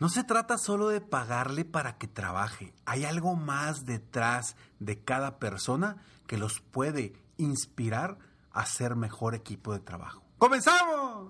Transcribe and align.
No 0.00 0.08
se 0.08 0.24
trata 0.24 0.56
solo 0.56 0.88
de 0.88 1.02
pagarle 1.02 1.66
para 1.66 1.98
que 1.98 2.08
trabaje. 2.08 2.72
Hay 2.86 3.04
algo 3.04 3.36
más 3.36 3.84
detrás 3.84 4.56
de 4.78 4.98
cada 4.98 5.38
persona 5.38 5.98
que 6.26 6.38
los 6.38 6.60
puede 6.60 7.12
inspirar 7.36 8.16
a 8.50 8.64
ser 8.64 8.96
mejor 8.96 9.34
equipo 9.34 9.74
de 9.74 9.80
trabajo. 9.80 10.22
¡Comenzamos! 10.38 11.28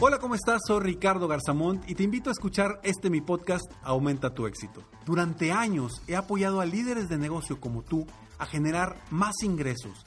Hola, 0.00 0.18
¿cómo 0.18 0.34
estás? 0.34 0.62
Soy 0.66 0.80
Ricardo 0.80 1.28
Garzamont 1.28 1.88
y 1.88 1.94
te 1.94 2.02
invito 2.02 2.30
a 2.30 2.32
escuchar 2.32 2.80
este 2.82 3.10
mi 3.10 3.20
podcast 3.20 3.70
Aumenta 3.82 4.34
tu 4.34 4.48
éxito. 4.48 4.82
Durante 5.06 5.52
años 5.52 6.02
he 6.08 6.16
apoyado 6.16 6.60
a 6.60 6.66
líderes 6.66 7.08
de 7.08 7.16
negocio 7.16 7.60
como 7.60 7.82
tú 7.82 8.08
a 8.38 8.46
generar 8.46 8.96
más 9.10 9.42
ingresos, 9.42 10.06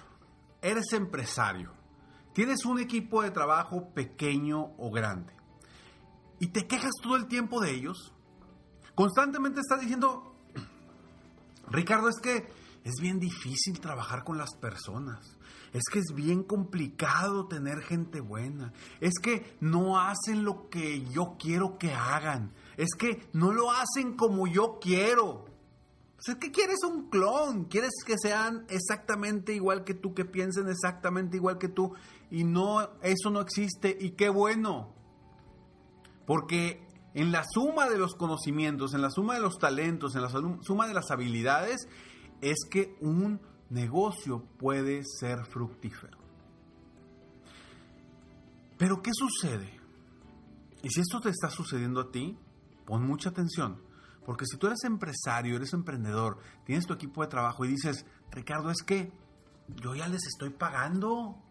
eres 0.61 0.93
empresario, 0.93 1.71
tienes 2.33 2.65
un 2.65 2.79
equipo 2.79 3.21
de 3.21 3.31
trabajo 3.31 3.93
pequeño 3.93 4.73
o 4.77 4.91
grande 4.91 5.33
y 6.41 6.47
te 6.47 6.65
quejas 6.65 6.91
todo 7.03 7.15
el 7.17 7.27
tiempo 7.27 7.61
de 7.61 7.71
ellos. 7.71 8.13
Constantemente 8.95 9.61
estás 9.61 9.79
diciendo, 9.79 10.35
Ricardo, 11.69 12.09
es 12.09 12.19
que 12.19 12.49
es 12.83 12.95
bien 12.99 13.19
difícil 13.19 13.79
trabajar 13.79 14.23
con 14.23 14.39
las 14.39 14.55
personas. 14.55 15.37
Es 15.71 15.83
que 15.91 15.99
es 15.99 16.15
bien 16.15 16.43
complicado 16.43 17.47
tener 17.47 17.83
gente 17.83 18.21
buena. 18.21 18.73
Es 18.99 19.13
que 19.21 19.55
no 19.61 19.99
hacen 19.99 20.43
lo 20.43 20.67
que 20.69 21.05
yo 21.11 21.37
quiero 21.39 21.77
que 21.77 21.93
hagan. 21.93 22.53
Es 22.75 22.95
que 22.97 23.29
no 23.33 23.53
lo 23.53 23.71
hacen 23.71 24.15
como 24.17 24.47
yo 24.47 24.79
quiero. 24.81 25.45
Es 26.27 26.35
que 26.35 26.51
quieres 26.51 26.83
un 26.83 27.09
clon, 27.09 27.65
quieres 27.65 27.91
que 28.05 28.15
sean 28.21 28.65
exactamente 28.69 29.55
igual 29.55 29.83
que 29.83 29.95
tú, 29.95 30.13
que 30.13 30.23
piensen 30.23 30.69
exactamente 30.69 31.37
igual 31.37 31.57
que 31.57 31.67
tú. 31.67 31.93
Y 32.29 32.43
no, 32.43 32.81
eso 33.01 33.31
no 33.31 33.41
existe. 33.41 33.97
Y 33.99 34.11
qué 34.11 34.29
bueno. 34.29 34.93
Porque 36.27 36.87
en 37.15 37.31
la 37.31 37.43
suma 37.43 37.89
de 37.89 37.97
los 37.97 38.13
conocimientos, 38.13 38.93
en 38.93 39.01
la 39.01 39.09
suma 39.09 39.33
de 39.33 39.41
los 39.41 39.57
talentos, 39.57 40.15
en 40.15 40.21
la 40.21 40.29
suma 40.29 40.87
de 40.87 40.93
las 40.93 41.09
habilidades, 41.09 41.87
es 42.39 42.57
que 42.69 42.95
un 43.01 43.41
negocio 43.71 44.43
puede 44.59 45.01
ser 45.03 45.45
fructífero. 45.45 46.19
Pero 48.77 49.01
¿qué 49.01 49.11
sucede? 49.13 49.79
Y 50.83 50.89
si 50.89 51.01
esto 51.01 51.19
te 51.19 51.29
está 51.29 51.49
sucediendo 51.49 52.01
a 52.01 52.11
ti, 52.11 52.37
pon 52.85 53.05
mucha 53.05 53.29
atención. 53.29 53.81
Porque 54.25 54.45
si 54.45 54.57
tú 54.57 54.67
eres 54.67 54.83
empresario, 54.83 55.55
eres 55.55 55.73
emprendedor, 55.73 56.37
tienes 56.63 56.85
tu 56.85 56.93
equipo 56.93 57.21
de 57.21 57.27
trabajo 57.27 57.65
y 57.65 57.69
dices, 57.69 58.05
Ricardo, 58.31 58.69
es 58.69 58.83
que 58.83 59.11
yo 59.67 59.95
ya 59.95 60.07
les 60.07 60.25
estoy 60.27 60.51
pagando, 60.51 61.41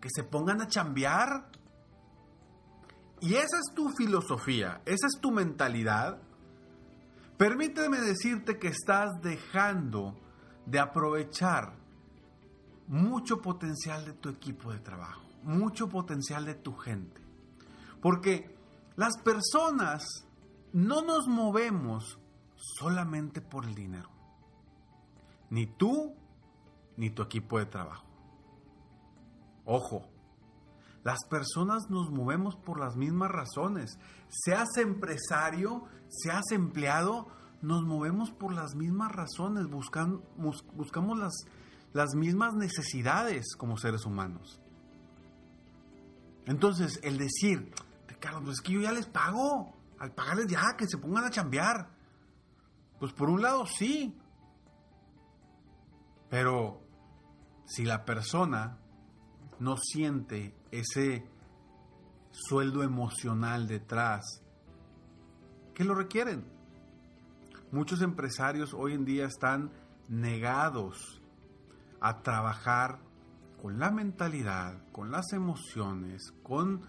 que 0.00 0.08
se 0.10 0.24
pongan 0.24 0.62
a 0.62 0.68
chambear. 0.68 1.50
Y 3.20 3.34
esa 3.34 3.58
es 3.58 3.74
tu 3.74 3.90
filosofía, 3.90 4.82
esa 4.84 5.06
es 5.06 5.20
tu 5.20 5.30
mentalidad. 5.30 6.20
Permíteme 7.36 8.00
decirte 8.00 8.58
que 8.58 8.68
estás 8.68 9.10
dejando 9.22 10.18
de 10.64 10.78
aprovechar 10.78 11.76
mucho 12.88 13.42
potencial 13.42 14.04
de 14.04 14.12
tu 14.14 14.28
equipo 14.28 14.72
de 14.72 14.78
trabajo, 14.80 15.22
mucho 15.42 15.88
potencial 15.88 16.44
de 16.44 16.54
tu 16.54 16.74
gente. 16.74 17.20
Porque 18.00 18.56
las 18.96 19.18
personas 19.18 20.26
no 20.72 21.02
nos 21.02 21.26
movemos 21.26 22.18
solamente 22.56 23.40
por 23.40 23.64
el 23.64 23.74
dinero. 23.74 24.10
Ni 25.50 25.66
tú, 25.66 26.14
ni 26.96 27.10
tu 27.10 27.22
equipo 27.22 27.58
de 27.58 27.66
trabajo. 27.66 28.06
Ojo, 29.64 30.08
las 31.04 31.24
personas 31.28 31.88
nos 31.88 32.10
movemos 32.10 32.56
por 32.56 32.80
las 32.80 32.96
mismas 32.96 33.30
razones. 33.30 33.98
Seas 34.28 34.76
empresario, 34.76 35.84
seas 36.08 36.50
empleado, 36.50 37.28
nos 37.62 37.84
movemos 37.84 38.30
por 38.32 38.52
las 38.52 38.74
mismas 38.74 39.12
razones, 39.12 39.66
buscamos, 39.68 40.22
buscamos 40.74 41.18
las, 41.18 41.34
las 41.92 42.14
mismas 42.14 42.54
necesidades 42.54 43.54
como 43.56 43.76
seres 43.76 44.04
humanos. 44.04 44.60
Entonces, 46.46 47.00
el 47.02 47.18
decir, 47.18 47.72
Ricardo, 48.08 48.40
pues 48.42 48.54
es 48.54 48.60
que 48.60 48.72
yo 48.72 48.80
ya 48.80 48.92
les 48.92 49.06
pago, 49.06 49.75
al 49.98 50.12
pagarles 50.12 50.46
ya, 50.46 50.76
que 50.76 50.86
se 50.86 50.98
pongan 50.98 51.24
a 51.24 51.30
chambear. 51.30 51.90
Pues 52.98 53.12
por 53.12 53.28
un 53.28 53.42
lado 53.42 53.66
sí, 53.66 54.16
pero 56.28 56.82
si 57.66 57.84
la 57.84 58.04
persona 58.04 58.78
no 59.58 59.76
siente 59.76 60.54
ese 60.70 61.26
sueldo 62.30 62.82
emocional 62.82 63.66
detrás, 63.66 64.42
¿qué 65.74 65.84
lo 65.84 65.94
requieren? 65.94 66.44
Muchos 67.72 68.00
empresarios 68.00 68.72
hoy 68.74 68.94
en 68.94 69.04
día 69.04 69.26
están 69.26 69.72
negados 70.08 71.20
a 72.00 72.22
trabajar 72.22 73.00
con 73.60 73.78
la 73.78 73.90
mentalidad, 73.90 74.80
con 74.92 75.10
las 75.10 75.32
emociones, 75.32 76.32
con 76.42 76.82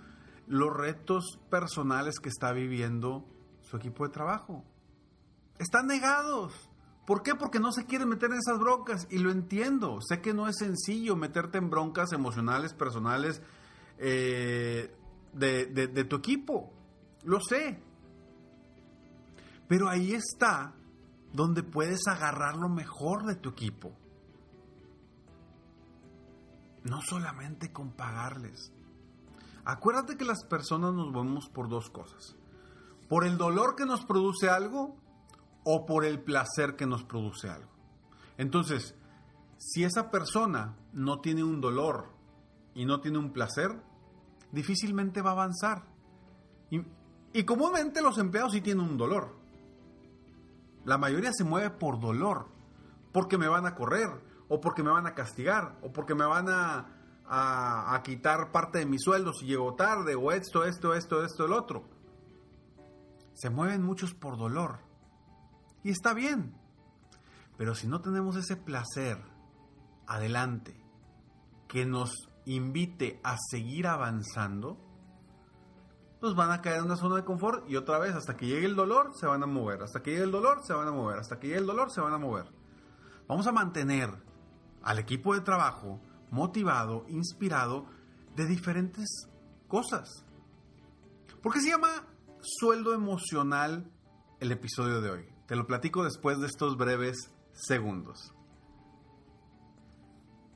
los 0.47 0.75
retos 0.75 1.40
personales 1.50 2.19
que 2.19 2.30
está 2.30 2.52
viviendo 2.53 3.25
su 3.62 3.78
equipo 3.78 4.06
de 4.06 4.13
trabajo. 4.13 4.63
Están 5.59 5.88
negados. 5.88 6.53
¿Por 7.06 7.24
qué? 7.24 7.35
Porque 7.35 7.59
no 7.59 7.72
se 7.72 7.85
quieren 7.85 8.09
meter 8.09 8.31
en 8.31 8.38
esas 8.38 8.59
broncas 8.59 9.07
y 9.09 9.19
lo 9.19 9.31
entiendo. 9.31 10.00
Sé 10.02 10.22
que 10.22 10.34
no 10.34 10.47
es 10.47 10.57
sencillo 10.57 11.16
meterte 11.16 11.57
en 11.57 11.69
broncas 11.69 12.12
emocionales, 12.12 12.74
personales 12.74 13.41
eh, 13.97 14.94
de, 15.34 15.66
de 15.66 16.03
tu 16.03 16.18
equipo. 16.18 16.74
Lo 17.24 17.40
sé. 17.40 17.81
Pero 19.68 19.90
ahí 19.90 20.13
está 20.13 20.74
donde 21.34 21.63
puedes 21.63 22.07
agarrar 22.07 22.56
lo 22.56 22.69
mejor 22.69 23.25
de 23.25 23.36
tu 23.36 23.50
equipo. 23.50 23.91
No 26.84 27.02
solamente 27.02 27.72
con 27.72 27.91
pagarles. 27.91 28.72
Acuérdate 29.70 30.16
que 30.16 30.24
las 30.24 30.46
personas 30.46 30.94
nos 30.94 31.12
vemos 31.12 31.50
por 31.50 31.68
dos 31.68 31.90
cosas. 31.90 32.38
Por 33.10 33.26
el 33.26 33.38
dolor 33.38 33.76
que 33.76 33.86
nos 33.86 34.06
produce 34.06 34.50
algo 34.50 34.96
o 35.66 35.86
por 35.86 36.06
el 36.06 36.22
placer 36.22 36.78
que 36.78 36.86
nos 36.86 37.04
produce 37.04 37.50
algo. 37.50 37.70
Entonces, 38.38 38.96
si 39.58 39.84
esa 39.84 40.10
persona 40.10 40.78
no 40.94 41.20
tiene 41.20 41.44
un 41.44 41.60
dolor 41.60 42.14
y 42.76 42.86
no 42.86 43.02
tiene 43.02 43.18
un 43.18 43.34
placer, 43.34 43.84
difícilmente 44.54 45.22
va 45.22 45.32
a 45.32 45.34
avanzar. 45.34 45.84
Y, 46.70 46.82
y 47.34 47.44
comúnmente 47.44 48.02
los 48.02 48.18
empleados 48.20 48.54
sí 48.54 48.62
tienen 48.62 48.86
un 48.86 48.98
dolor. 48.98 49.36
La 50.86 50.98
mayoría 50.98 51.34
se 51.34 51.44
mueve 51.44 51.72
por 51.72 52.00
dolor, 52.00 52.48
porque 53.12 53.38
me 53.38 53.50
van 53.50 53.66
a 53.66 53.76
correr, 53.76 54.08
o 54.48 54.62
porque 54.62 54.82
me 54.82 54.92
van 54.92 55.08
a 55.08 55.14
castigar, 55.14 55.78
o 55.82 55.92
porque 55.92 56.16
me 56.16 56.26
van 56.26 56.48
a, 56.48 56.97
a, 57.29 58.01
quitar 58.03 58.51
parte 58.51 58.79
de 58.79 58.85
mi 58.85 59.00
sueldo 59.00 59.33
si 59.33 59.45
llego 59.45 59.75
tarde, 59.75 60.15
o 60.15 60.31
esto, 60.31 60.63
esto, 60.63 60.94
esto, 60.94 61.24
esto, 61.24 61.45
el 61.45 61.53
otro. 61.53 61.83
Se 63.33 63.50
mueven 63.50 63.83
muchos 63.83 64.13
por 64.13 64.38
dolor. 64.38 64.79
Y 65.83 65.89
está 65.89 66.13
bien. 66.13 66.56
Pero 67.57 67.75
si 67.75 67.88
no 67.88 68.01
tenemos 68.01 68.35
ese 68.35 68.56
placer 68.56 69.18
adelante 70.06 70.79
que 71.68 71.85
nos 71.85 72.29
invite 72.45 73.19
a 73.24 73.35
seguir 73.51 73.88
avanzando, 73.88 74.77
pues 76.19 76.33
van 76.33 76.51
a 76.51 76.62
caer 76.62 76.77
en 76.77 76.85
una 76.85 76.95
zona 76.95 77.18
de 77.18 77.25
confort 77.25 77.69
y 77.69 77.75
otra 77.75 78.00
vez 78.00 78.15
hasta 78.15 78.38
que 78.38 78.47
llegue 78.47 78.65
el 78.65 78.75
dolor 78.75 79.12
se 79.13 79.27
van 79.27 79.44
a 79.44 79.47
mover, 79.47 79.83
hasta 79.83 80.01
que 80.01 80.12
llegue 80.12 80.24
el 80.24 80.31
dolor 80.31 80.62
se 80.65 80.74
van 80.74 80.88
a 80.88 80.91
mover, 80.91 81.19
hasta 81.19 81.39
que 81.39 81.47
llegue 81.47 81.59
el 81.59 81.68
dolor 81.68 81.91
se 81.91 82.01
van 82.01 82.13
a 82.13 82.18
mover. 82.18 82.45
Vamos 83.27 83.45
a 83.47 83.51
mantener 83.51 84.09
al 84.81 85.00
equipo 85.00 85.33
de 85.33 85.41
trabajo 85.41 86.00
motivado, 86.31 87.06
inspirado 87.09 87.85
de 88.35 88.45
diferentes 88.45 89.27
cosas. 89.68 90.24
¿Por 91.41 91.53
qué 91.53 91.62
se 91.62 91.69
llama 91.69 92.06
sueldo 92.41 92.94
emocional 92.94 93.91
el 94.39 94.51
episodio 94.51 95.01
de 95.01 95.09
hoy? 95.09 95.29
Te 95.47 95.56
lo 95.56 95.65
platico 95.65 96.03
después 96.03 96.39
de 96.39 96.47
estos 96.47 96.77
breves 96.77 97.31
segundos. 97.53 98.33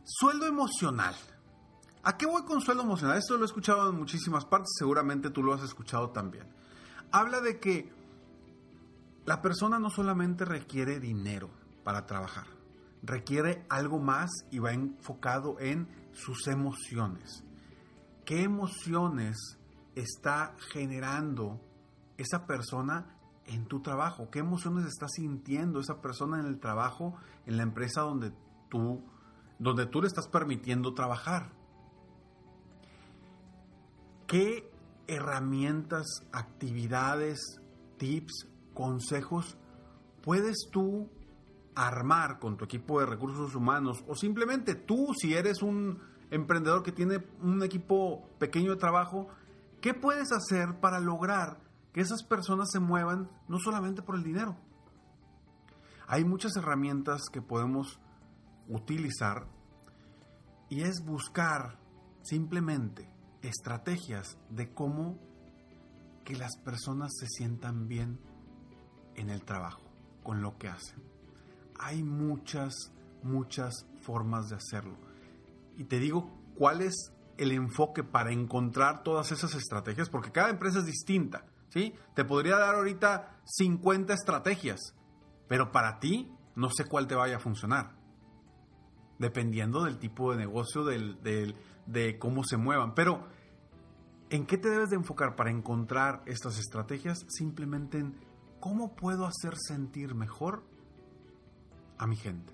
Sueldo 0.03 0.45
emocional. 0.45 1.15
¿A 2.03 2.17
qué 2.17 2.25
voy 2.25 2.43
con 2.43 2.61
sueldo 2.61 2.83
emocional? 2.83 3.17
Esto 3.17 3.37
lo 3.37 3.43
he 3.43 3.45
escuchado 3.45 3.89
en 3.89 3.97
muchísimas 3.97 4.45
partes, 4.45 4.71
seguramente 4.77 5.29
tú 5.29 5.43
lo 5.43 5.53
has 5.53 5.61
escuchado 5.63 6.09
también. 6.09 6.47
Habla 7.11 7.41
de 7.41 7.59
que 7.59 7.91
la 9.25 9.41
persona 9.41 9.79
no 9.79 9.89
solamente 9.89 10.45
requiere 10.45 10.99
dinero 10.99 11.49
para 11.83 12.05
trabajar, 12.05 12.47
requiere 13.03 13.65
algo 13.69 13.99
más 13.99 14.29
y 14.51 14.59
va 14.59 14.73
enfocado 14.73 15.59
en 15.59 15.87
sus 16.13 16.47
emociones. 16.47 17.43
¿Qué 18.25 18.43
emociones 18.43 19.37
está 19.95 20.55
generando 20.71 21.59
esa 22.17 22.45
persona 22.45 23.17
en 23.45 23.65
tu 23.65 23.81
trabajo? 23.81 24.29
¿Qué 24.29 24.39
emociones 24.39 24.85
está 24.85 25.07
sintiendo 25.07 25.79
esa 25.79 26.01
persona 26.01 26.39
en 26.39 26.45
el 26.45 26.59
trabajo, 26.59 27.15
en 27.45 27.57
la 27.57 27.63
empresa 27.63 28.01
donde 28.01 28.31
tú, 28.69 29.03
donde 29.59 29.85
tú 29.87 30.01
le 30.01 30.07
estás 30.07 30.27
permitiendo 30.27 30.93
trabajar? 30.93 31.51
¿Qué 34.27 34.71
herramientas, 35.07 36.05
actividades, 36.31 37.39
tips, 37.97 38.47
consejos 38.73 39.57
puedes 40.23 40.69
tú 40.71 41.09
armar 41.75 42.39
con 42.39 42.57
tu 42.57 42.65
equipo 42.65 42.99
de 42.99 43.05
recursos 43.05 43.55
humanos 43.55 44.03
o 44.07 44.15
simplemente 44.15 44.75
tú 44.75 45.13
si 45.17 45.33
eres 45.33 45.61
un 45.61 45.99
emprendedor 46.29 46.83
que 46.83 46.91
tiene 46.91 47.25
un 47.41 47.61
equipo 47.63 48.29
pequeño 48.39 48.71
de 48.71 48.77
trabajo, 48.77 49.27
¿qué 49.81 49.93
puedes 49.93 50.31
hacer 50.31 50.79
para 50.79 50.99
lograr 50.99 51.59
que 51.93 52.01
esas 52.01 52.23
personas 52.23 52.69
se 52.71 52.79
muevan 52.79 53.29
no 53.47 53.59
solamente 53.59 54.01
por 54.01 54.15
el 54.15 54.23
dinero? 54.23 54.57
Hay 56.07 56.25
muchas 56.25 56.55
herramientas 56.55 57.21
que 57.31 57.41
podemos 57.41 57.99
utilizar 58.67 59.47
y 60.69 60.81
es 60.81 61.03
buscar 61.05 61.79
simplemente 62.21 63.09
estrategias 63.41 64.37
de 64.49 64.73
cómo 64.73 65.17
que 66.23 66.35
las 66.35 66.57
personas 66.57 67.11
se 67.19 67.27
sientan 67.27 67.87
bien 67.87 68.19
en 69.15 69.29
el 69.29 69.43
trabajo, 69.43 69.81
con 70.23 70.41
lo 70.41 70.57
que 70.57 70.69
hacen. 70.69 71.10
Hay 71.81 72.03
muchas, 72.03 72.73
muchas 73.23 73.85
formas 74.01 74.49
de 74.49 74.55
hacerlo. 74.55 74.95
Y 75.77 75.85
te 75.85 75.99
digo 75.99 76.29
cuál 76.55 76.81
es 76.81 77.11
el 77.37 77.51
enfoque 77.51 78.03
para 78.03 78.31
encontrar 78.31 79.03
todas 79.03 79.31
esas 79.31 79.55
estrategias, 79.55 80.09
porque 80.09 80.31
cada 80.31 80.49
empresa 80.49 80.79
es 80.79 80.85
distinta, 80.85 81.45
¿sí? 81.69 81.95
Te 82.13 82.23
podría 82.23 82.57
dar 82.57 82.75
ahorita 82.75 83.41
50 83.45 84.13
estrategias, 84.13 84.79
pero 85.47 85.71
para 85.71 85.99
ti 85.99 86.31
no 86.55 86.69
sé 86.69 86.85
cuál 86.85 87.07
te 87.07 87.15
vaya 87.15 87.37
a 87.37 87.39
funcionar, 87.39 87.95
dependiendo 89.17 89.83
del 89.83 89.97
tipo 89.97 90.31
de 90.31 90.37
negocio, 90.37 90.83
del, 90.83 91.55
de 91.87 92.19
cómo 92.19 92.43
se 92.43 92.57
muevan. 92.57 92.93
Pero, 92.93 93.27
¿en 94.29 94.45
qué 94.45 94.57
te 94.57 94.69
debes 94.69 94.89
de 94.89 94.97
enfocar 94.97 95.35
para 95.35 95.49
encontrar 95.49 96.21
estas 96.27 96.59
estrategias? 96.59 97.25
Simplemente 97.27 97.97
en 97.97 98.15
cómo 98.59 98.95
puedo 98.95 99.25
hacer 99.25 99.57
sentir 99.57 100.13
mejor 100.13 100.63
a 102.01 102.07
mi 102.07 102.17
gente. 102.17 102.53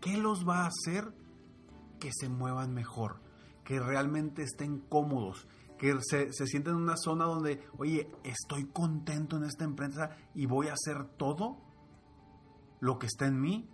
¿Qué 0.00 0.16
los 0.16 0.48
va 0.48 0.62
a 0.62 0.68
hacer 0.68 1.12
que 2.00 2.10
se 2.12 2.28
muevan 2.28 2.72
mejor? 2.72 3.20
Que 3.64 3.80
realmente 3.80 4.42
estén 4.42 4.78
cómodos, 4.78 5.46
que 5.76 5.94
se, 6.00 6.32
se 6.32 6.46
sienten 6.46 6.74
en 6.74 6.82
una 6.82 6.96
zona 6.96 7.24
donde, 7.26 7.66
oye, 7.76 8.10
estoy 8.24 8.66
contento 8.66 9.36
en 9.36 9.44
esta 9.44 9.64
empresa 9.64 10.16
y 10.34 10.46
voy 10.46 10.68
a 10.68 10.74
hacer 10.74 11.04
todo 11.16 11.58
lo 12.80 12.98
que 12.98 13.06
está 13.06 13.26
en 13.26 13.40
mí 13.40 13.68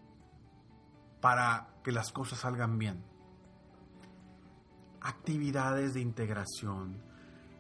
para 1.21 1.77
que 1.85 1.93
las 1.93 2.11
cosas 2.11 2.41
salgan 2.41 2.79
bien 2.79 3.05
actividades 5.05 5.93
de 5.93 6.01
integración, 6.01 7.03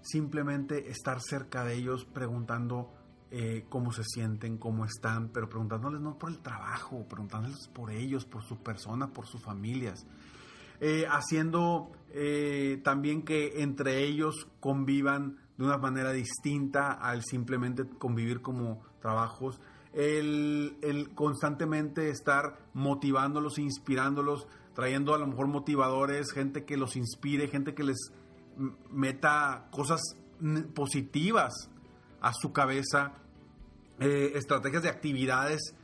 simplemente 0.00 0.90
estar 0.90 1.20
cerca 1.20 1.62
de 1.62 1.74
ellos 1.74 2.06
preguntando 2.06 2.90
eh, 3.36 3.66
cómo 3.68 3.90
se 3.90 4.04
sienten, 4.04 4.58
cómo 4.58 4.84
están, 4.84 5.30
pero 5.30 5.48
preguntándoles 5.48 6.00
no 6.00 6.16
por 6.16 6.30
el 6.30 6.38
trabajo, 6.38 7.04
preguntándoles 7.08 7.66
por 7.66 7.90
ellos, 7.90 8.24
por 8.24 8.44
su 8.44 8.58
persona, 8.58 9.08
por 9.08 9.26
sus 9.26 9.42
familias. 9.42 10.06
Eh, 10.80 11.04
haciendo 11.10 11.90
eh, 12.12 12.80
también 12.84 13.22
que 13.22 13.60
entre 13.60 14.04
ellos 14.04 14.46
convivan 14.60 15.38
de 15.58 15.64
una 15.64 15.78
manera 15.78 16.12
distinta 16.12 16.92
al 16.92 17.24
simplemente 17.24 17.84
convivir 17.98 18.40
como 18.40 18.84
trabajos. 19.00 19.60
El, 19.92 20.76
el 20.82 21.12
constantemente 21.12 22.10
estar 22.10 22.60
motivándolos, 22.72 23.58
inspirándolos, 23.58 24.46
trayendo 24.76 25.12
a 25.12 25.18
lo 25.18 25.26
mejor 25.26 25.48
motivadores, 25.48 26.30
gente 26.30 26.64
que 26.64 26.76
los 26.76 26.94
inspire, 26.94 27.48
gente 27.48 27.74
que 27.74 27.82
les 27.82 28.12
meta 28.92 29.66
cosas 29.72 30.00
positivas 30.72 31.68
a 32.20 32.32
su 32.32 32.52
cabeza, 32.52 33.23
eh, 34.00 34.32
estrategias 34.34 34.82
de 34.82 34.88
actividades 34.88 35.74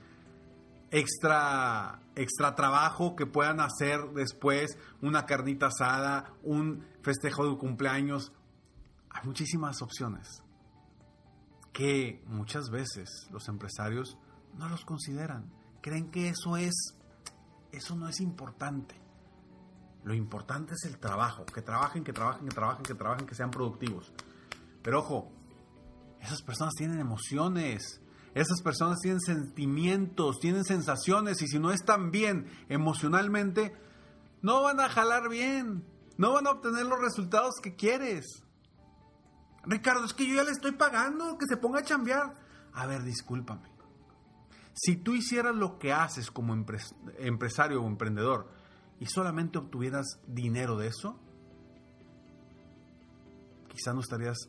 extra, 0.90 2.00
extra 2.14 2.54
trabajo 2.54 3.14
que 3.14 3.26
puedan 3.26 3.60
hacer 3.60 4.00
después, 4.14 4.76
una 5.00 5.26
carnita 5.26 5.66
asada, 5.66 6.32
un 6.42 6.84
festejo 7.02 7.48
de 7.48 7.56
cumpleaños. 7.56 8.32
Hay 9.10 9.26
muchísimas 9.26 9.82
opciones 9.82 10.42
que 11.72 12.22
muchas 12.26 12.70
veces 12.70 13.28
los 13.30 13.48
empresarios 13.48 14.18
no 14.58 14.68
los 14.68 14.84
consideran. 14.84 15.52
Creen 15.80 16.10
que 16.10 16.28
eso 16.28 16.56
es 16.56 16.96
eso 17.72 17.94
no 17.94 18.08
es 18.08 18.20
importante. 18.20 18.96
Lo 20.02 20.14
importante 20.14 20.74
es 20.74 20.84
el 20.84 20.98
trabajo, 20.98 21.44
que 21.44 21.62
trabajen, 21.62 22.02
que 22.02 22.12
trabajen, 22.12 22.48
que 22.48 22.54
trabajen, 22.54 22.84
que 22.84 22.94
trabajen, 22.94 23.26
que 23.26 23.34
sean 23.34 23.50
productivos. 23.50 24.12
Pero 24.82 25.00
ojo, 25.00 25.30
esas 26.20 26.42
personas 26.42 26.74
tienen 26.74 27.00
emociones, 27.00 28.00
esas 28.34 28.62
personas 28.62 29.00
tienen 29.00 29.20
sentimientos, 29.20 30.38
tienen 30.38 30.64
sensaciones 30.64 31.42
y 31.42 31.48
si 31.48 31.58
no 31.58 31.72
están 31.72 32.10
bien 32.10 32.46
emocionalmente, 32.68 33.74
no 34.42 34.62
van 34.62 34.80
a 34.80 34.88
jalar 34.88 35.28
bien, 35.28 35.84
no 36.16 36.32
van 36.32 36.46
a 36.46 36.52
obtener 36.52 36.86
los 36.86 37.00
resultados 37.00 37.54
que 37.62 37.74
quieres. 37.74 38.44
Ricardo, 39.64 40.04
es 40.04 40.14
que 40.14 40.26
yo 40.26 40.36
ya 40.36 40.44
le 40.44 40.52
estoy 40.52 40.72
pagando, 40.72 41.36
que 41.36 41.46
se 41.46 41.56
ponga 41.56 41.80
a 41.80 41.84
chambear. 41.84 42.34
A 42.72 42.86
ver, 42.86 43.02
discúlpame. 43.02 43.68
Si 44.72 44.96
tú 44.96 45.14
hicieras 45.14 45.54
lo 45.54 45.78
que 45.78 45.92
haces 45.92 46.30
como 46.30 46.54
empresario 46.54 47.82
o 47.82 47.86
emprendedor 47.86 48.50
y 48.98 49.06
solamente 49.06 49.58
obtuvieras 49.58 50.20
dinero 50.26 50.76
de 50.78 50.86
eso, 50.86 51.18
quizá 53.68 53.92
no 53.92 54.00
estarías 54.00 54.48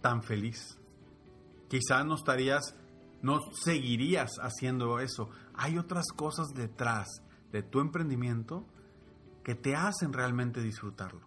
tan 0.00 0.22
feliz. 0.22 0.78
Quizá 1.68 2.04
no 2.04 2.14
estarías, 2.14 2.74
no 3.22 3.38
seguirías 3.52 4.32
haciendo 4.40 4.98
eso. 4.98 5.28
Hay 5.54 5.78
otras 5.78 6.06
cosas 6.14 6.48
detrás 6.54 7.22
de 7.52 7.62
tu 7.62 7.80
emprendimiento 7.80 8.66
que 9.44 9.54
te 9.54 9.74
hacen 9.76 10.12
realmente 10.12 10.60
disfrutarlo. 10.60 11.26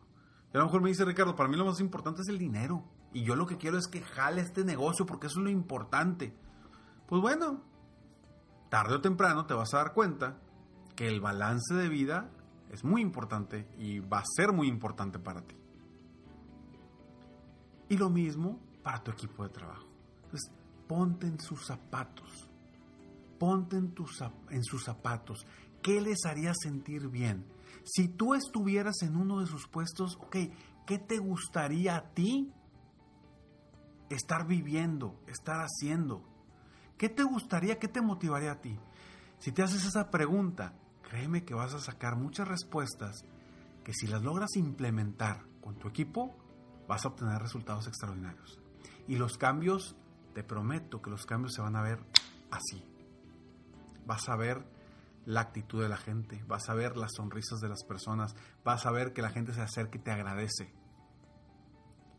Y 0.54 0.58
a 0.58 0.60
lo 0.60 0.66
mejor 0.66 0.82
me 0.82 0.90
dice 0.90 1.06
Ricardo, 1.06 1.36
para 1.36 1.50
mí 1.50 1.58
lo 1.58 1.66
más 1.66 1.80
importante 1.80 2.22
es 2.22 2.28
el 2.28 2.38
dinero. 2.38 2.84
Y 3.14 3.24
yo 3.24 3.36
lo 3.36 3.46
que 3.46 3.58
quiero 3.58 3.78
es 3.78 3.88
que 3.88 4.02
jale 4.02 4.42
este 4.42 4.64
negocio 4.64 5.06
porque 5.06 5.28
eso 5.28 5.40
es 5.40 5.46
lo 5.46 5.50
importante. 5.50 6.36
Pues 7.08 7.22
bueno, 7.22 7.62
tarde 8.70 8.96
o 8.96 9.02
temprano 9.02 9.46
te 9.46 9.54
vas 9.54 9.74
a 9.74 9.78
dar 9.78 9.94
cuenta 9.94 10.40
que 10.96 11.08
el 11.08 11.22
balance 11.22 11.74
de 11.74 11.90
vida 11.90 12.30
es 12.70 12.84
muy 12.84 13.02
importante 13.02 13.68
y 13.78 14.00
va 14.00 14.20
a 14.20 14.24
ser 14.26 14.52
muy 14.52 14.68
importante 14.68 15.20
para 15.20 15.42
ti. 15.42 15.56
Y 17.94 17.98
lo 17.98 18.10
mismo 18.10 18.60
para 18.82 19.04
tu 19.04 19.12
equipo 19.12 19.44
de 19.44 19.50
trabajo. 19.50 19.86
Entonces, 20.24 20.52
ponte 20.88 21.28
en 21.28 21.40
sus 21.40 21.64
zapatos. 21.64 22.50
Ponte 23.38 23.78
en, 23.78 23.94
sus 24.64 24.84
zapatos. 24.84 25.46
¿Qué 25.84 26.02
les 26.02 26.26
haría 26.26 26.56
sentir 26.56 27.08
bien? 27.10 27.46
Si 27.84 28.08
tú 28.08 28.34
estuvieras 28.34 29.04
en 29.04 29.16
uno 29.16 29.42
de 29.42 29.46
sus 29.46 29.68
puestos, 29.68 30.18
¿qué 30.32 30.98
te 30.98 31.20
gustaría 31.20 31.96
a 31.96 32.10
ti 32.16 32.52
estar 34.10 34.48
viviendo, 34.48 35.20
estar 35.28 35.60
haciendo? 35.60 36.24
¿Qué 36.98 37.10
te 37.10 37.22
gustaría, 37.22 37.78
qué 37.78 37.90
te 37.90 38.02
motivaría 38.02 38.54
a 38.54 38.60
ti? 38.60 38.76
Si 39.38 39.52
te 39.52 39.62
haces 39.62 39.86
esa 39.86 40.10
pregunta, 40.10 40.74
créeme 41.08 41.46
que 41.46 41.54
vas 41.54 41.76
a 41.76 41.80
sacar 41.80 42.16
muchas 42.16 42.48
respuestas 42.48 43.24
que 43.84 43.94
si 43.94 44.08
las 44.08 44.24
logras 44.24 44.56
implementar 44.56 45.46
con 45.62 45.76
tu 45.76 45.88
equipo, 45.88 46.36
vas 46.94 47.06
a 47.06 47.08
obtener 47.08 47.42
resultados 47.42 47.88
extraordinarios. 47.88 48.60
Y 49.08 49.16
los 49.16 49.40
cambios, 49.40 49.96
te 50.36 50.44
prometo 50.44 51.02
que 51.02 51.10
los 51.10 51.26
cambios 51.26 51.54
se 51.56 51.62
van 51.64 51.76
a 51.76 51.82
ver 51.82 51.98
así. 52.52 52.86
Vas 54.06 54.30
a 54.30 54.36
ver 54.36 54.64
la 55.26 55.42
actitud 55.42 55.82
de 55.82 55.90
la 55.90 55.98
gente, 55.98 56.44
vas 56.48 56.70
a 56.70 56.76
ver 56.76 56.96
las 56.96 57.14
sonrisas 57.16 57.62
de 57.62 57.70
las 57.70 57.84
personas, 57.84 58.36
vas 58.64 58.86
a 58.86 58.92
ver 58.92 59.12
que 59.12 59.24
la 59.24 59.32
gente 59.32 59.54
se 59.54 59.62
acerca 59.62 59.98
y 59.98 60.02
te 60.02 60.12
agradece. 60.12 60.72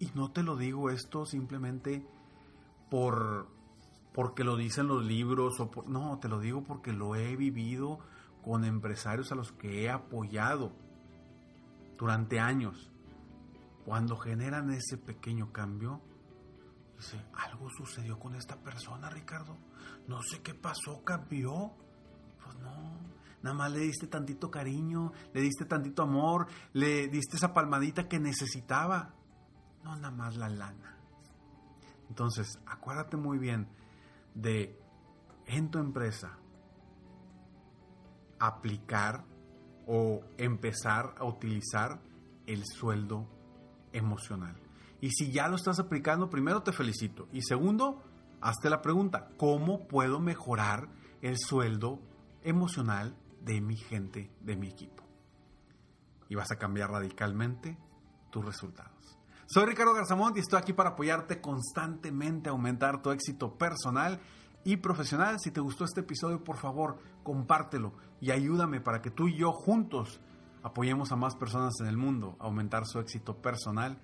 Y 0.00 0.11
no 0.16 0.33
te 0.33 0.43
lo 0.43 0.57
digo 0.57 0.90
esto 0.90 1.25
simplemente 1.25 2.04
por 2.90 3.47
porque 4.12 4.43
lo 4.43 4.57
dicen 4.57 4.88
los 4.88 5.04
libros 5.04 5.61
o 5.61 5.71
no, 5.87 6.19
te 6.19 6.28
lo 6.28 6.40
digo 6.40 6.64
porque 6.64 6.93
lo 6.93 7.14
he 7.14 7.37
vivido 7.37 8.00
con 8.43 8.64
empresarios 8.64 9.31
a 9.31 9.37
los 9.37 9.52
que 9.52 9.85
he 9.85 9.90
apoyado 9.90 10.73
durante 11.97 12.40
años. 12.40 12.90
Cuando 13.85 14.17
generan 14.17 14.71
ese 14.71 14.97
pequeño 14.97 15.53
cambio, 15.53 16.00
dice, 16.97 17.21
algo 17.35 17.69
sucedió 17.71 18.19
con 18.19 18.35
esta 18.35 18.57
persona, 18.57 19.11
Ricardo. 19.11 19.59
No 20.09 20.23
sé 20.23 20.41
qué 20.43 20.55
pasó, 20.55 21.05
cambió. 21.05 21.73
Pues 22.43 22.57
no, 22.61 22.99
nada 23.43 23.55
más 23.55 23.73
le 23.73 23.81
diste 23.81 24.07
tantito 24.07 24.50
cariño, 24.50 25.12
le 25.33 25.41
diste 25.43 25.67
tantito 25.67 26.03
amor, 26.03 26.47
le 26.73 27.09
diste 27.09 27.37
esa 27.37 27.53
palmadita 27.53 28.09
que 28.09 28.19
necesitaba. 28.19 29.14
No 29.83 29.97
nada 29.97 30.11
más 30.11 30.37
la 30.37 30.49
lana. 30.49 30.99
Entonces, 32.09 32.59
acuérdate 32.67 33.17
muy 33.17 33.38
bien 33.38 33.69
de 34.35 34.81
en 35.47 35.71
tu 35.71 35.79
empresa 35.79 36.38
aplicar 38.38 39.25
o 39.87 40.23
empezar 40.38 41.14
a 41.19 41.25
utilizar 41.25 42.00
el 42.47 42.64
sueldo 42.64 43.34
emocional. 43.94 44.54
Y 45.00 45.10
si 45.10 45.32
ya 45.32 45.48
lo 45.48 45.56
estás 45.56 45.78
aplicando, 45.78 46.28
primero 46.28 46.62
te 46.62 46.72
felicito. 46.72 47.28
Y 47.32 47.42
segundo, 47.42 48.02
hazte 48.40 48.68
la 48.68 48.82
pregunta, 48.82 49.28
¿cómo 49.38 49.86
puedo 49.88 50.20
mejorar 50.20 50.88
el 51.22 51.38
sueldo 51.38 52.00
emocional 52.42 53.16
de 53.42 53.60
mi 53.60 53.76
gente, 53.76 54.30
de 54.40 54.56
mi 54.56 54.68
equipo? 54.68 55.02
Y 56.28 56.34
vas 56.34 56.50
a 56.50 56.56
cambiar 56.56 56.90
radicalmente 56.90 57.78
tus 58.30 58.44
resultados. 58.44 59.18
Soy 59.46 59.66
Ricardo 59.66 59.94
Garzamont 59.94 60.36
y 60.36 60.40
estoy 60.40 60.58
aquí 60.58 60.72
para 60.72 60.90
apoyarte 60.90 61.40
constantemente 61.40 62.48
a 62.48 62.52
aumentar 62.52 63.02
tu 63.02 63.10
éxito 63.10 63.56
personal 63.56 64.20
y 64.64 64.78
profesional. 64.78 65.38
Si 65.38 65.50
te 65.50 65.60
gustó 65.60 65.84
este 65.84 66.00
episodio, 66.00 66.42
por 66.42 66.56
favor, 66.56 66.98
compártelo 67.22 67.92
y 68.20 68.30
ayúdame 68.30 68.80
para 68.80 69.02
que 69.02 69.10
tú 69.10 69.28
y 69.28 69.36
yo 69.36 69.52
juntos 69.52 70.20
apoyemos 70.64 71.12
a 71.12 71.16
más 71.16 71.37
personas 71.37 71.75
en 71.80 71.87
el 71.87 71.97
mundo 71.97 72.37
a 72.40 72.44
aumentar 72.44 72.87
su 72.87 72.99
éxito 72.99 73.37
personal 73.37 73.99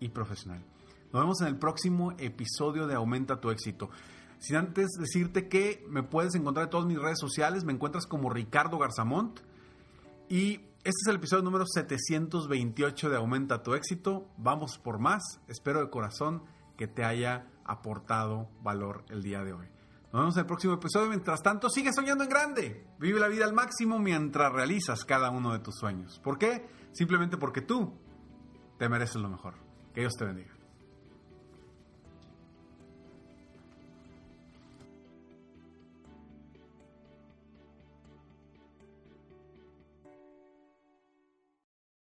y 0.00 0.08
profesional. 0.08 0.64
Nos 1.12 1.22
vemos 1.22 1.40
en 1.42 1.48
el 1.48 1.58
próximo 1.58 2.12
episodio 2.18 2.86
de 2.86 2.94
Aumenta 2.94 3.40
tu 3.40 3.50
éxito. 3.50 3.90
Sin 4.38 4.56
antes 4.56 4.92
decirte 4.98 5.48
que 5.48 5.84
me 5.88 6.02
puedes 6.02 6.34
encontrar 6.34 6.64
en 6.64 6.70
todas 6.70 6.86
mis 6.86 6.98
redes 6.98 7.18
sociales, 7.18 7.64
me 7.64 7.72
encuentras 7.72 8.06
como 8.06 8.30
Ricardo 8.30 8.78
Garzamont 8.78 9.40
y 10.28 10.60
este 10.84 11.00
es 11.02 11.08
el 11.08 11.16
episodio 11.16 11.42
número 11.42 11.66
728 11.66 13.10
de 13.10 13.16
Aumenta 13.16 13.62
tu 13.62 13.74
éxito. 13.74 14.28
Vamos 14.36 14.78
por 14.78 15.00
más. 15.00 15.40
Espero 15.48 15.80
de 15.80 15.90
corazón 15.90 16.44
que 16.76 16.86
te 16.86 17.04
haya 17.04 17.48
aportado 17.64 18.48
valor 18.62 19.04
el 19.08 19.22
día 19.22 19.42
de 19.42 19.52
hoy. 19.52 19.73
Nos 20.14 20.22
vemos 20.22 20.36
en 20.36 20.40
el 20.42 20.46
próximo 20.46 20.74
episodio. 20.74 21.08
Mientras 21.08 21.42
tanto, 21.42 21.68
sigue 21.68 21.92
soñando 21.92 22.22
en 22.22 22.30
grande. 22.30 22.86
Vive 23.00 23.18
la 23.18 23.26
vida 23.26 23.44
al 23.46 23.52
máximo 23.52 23.98
mientras 23.98 24.52
realizas 24.52 25.04
cada 25.04 25.30
uno 25.30 25.52
de 25.52 25.58
tus 25.58 25.74
sueños. 25.74 26.20
¿Por 26.22 26.38
qué? 26.38 26.68
Simplemente 26.92 27.36
porque 27.36 27.62
tú 27.62 27.98
te 28.78 28.88
mereces 28.88 29.16
lo 29.16 29.28
mejor. 29.28 29.54
Que 29.92 30.02
Dios 30.02 30.12
te 30.16 30.24
bendiga. 30.24 30.54